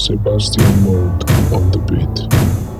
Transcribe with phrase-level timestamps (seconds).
[0.00, 2.79] Sebastian Mould on the beat.